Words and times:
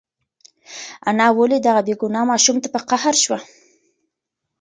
انا 1.09 1.27
ولې 1.39 1.57
دغه 1.67 1.81
بېګناه 1.87 2.25
ماشوم 2.31 2.57
ته 2.63 2.67
په 2.75 2.79
قهر 2.89 3.15
شوه؟ 3.23 3.39